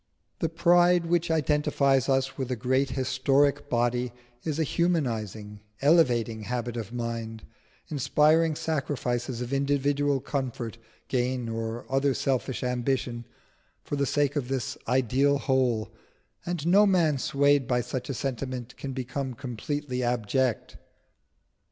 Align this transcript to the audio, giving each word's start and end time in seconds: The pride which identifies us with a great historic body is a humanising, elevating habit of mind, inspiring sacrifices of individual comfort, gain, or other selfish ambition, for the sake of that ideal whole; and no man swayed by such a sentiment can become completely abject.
The 0.39 0.49
pride 0.49 1.05
which 1.05 1.29
identifies 1.29 2.09
us 2.09 2.35
with 2.35 2.49
a 2.49 2.55
great 2.55 2.89
historic 2.89 3.69
body 3.69 4.11
is 4.43 4.57
a 4.57 4.63
humanising, 4.63 5.59
elevating 5.79 6.41
habit 6.45 6.75
of 6.75 6.91
mind, 6.91 7.43
inspiring 7.87 8.55
sacrifices 8.55 9.41
of 9.41 9.53
individual 9.53 10.19
comfort, 10.19 10.79
gain, 11.07 11.47
or 11.47 11.85
other 11.87 12.15
selfish 12.15 12.63
ambition, 12.63 13.25
for 13.83 13.95
the 13.95 14.07
sake 14.07 14.35
of 14.35 14.47
that 14.47 14.75
ideal 14.87 15.37
whole; 15.37 15.91
and 16.47 16.65
no 16.65 16.87
man 16.87 17.19
swayed 17.19 17.67
by 17.67 17.81
such 17.81 18.09
a 18.09 18.15
sentiment 18.15 18.75
can 18.77 18.93
become 18.93 19.35
completely 19.35 20.01
abject. 20.01 20.77